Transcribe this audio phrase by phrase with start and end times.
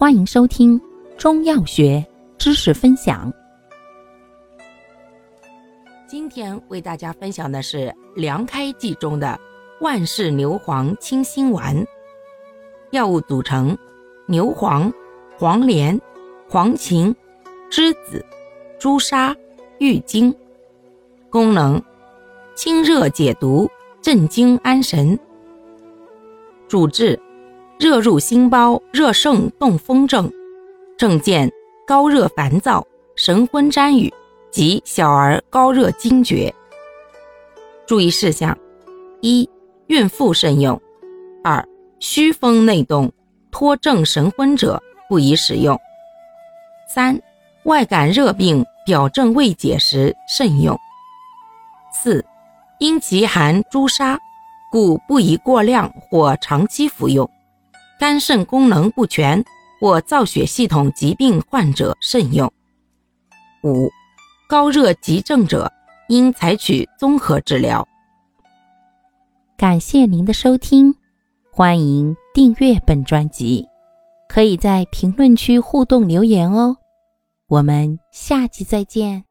[0.00, 0.80] 欢迎收听
[1.16, 2.06] 中药学
[2.38, 3.32] 知识分享。
[6.06, 9.36] 今天为大家分享的是凉开剂中的
[9.80, 11.84] 万世牛黄清心丸。
[12.92, 13.76] 药物组成：
[14.28, 14.92] 牛黄、
[15.36, 16.00] 黄连、
[16.48, 17.12] 黄芩、
[17.68, 18.24] 栀子、
[18.78, 19.34] 朱砂、
[19.80, 20.32] 郁金。
[21.28, 21.82] 功能：
[22.54, 23.68] 清热解毒，
[24.00, 25.18] 镇惊安神。
[26.68, 27.20] 主治。
[27.78, 30.28] 热入心包、热盛动风症，
[30.96, 31.48] 症见
[31.86, 32.84] 高热烦躁、
[33.14, 34.12] 神昏沾雨
[34.50, 36.52] 及小儿高热惊厥。
[37.86, 38.58] 注意事项：
[39.20, 39.48] 一、
[39.86, 40.76] 孕妇慎用；
[41.44, 41.64] 二、
[42.00, 43.12] 虚风内动、
[43.52, 45.76] 脱症神昏者不宜使用；
[46.92, 47.16] 三、
[47.62, 50.74] 外感热病、表症未解时慎用；
[51.92, 52.24] 四、
[52.80, 54.18] 因其含朱砂，
[54.72, 57.30] 故不宜过量或长期服用。
[57.98, 59.44] 肝肾功能不全
[59.80, 62.50] 或造血系统疾病患者慎用。
[63.64, 63.90] 五、
[64.48, 65.70] 高热急症者
[66.08, 67.86] 应采取综合治疗。
[69.56, 70.94] 感谢您的收听，
[71.50, 73.66] 欢迎订阅本专辑，
[74.28, 76.76] 可以在评论区互动留言哦。
[77.48, 79.27] 我们下期再见。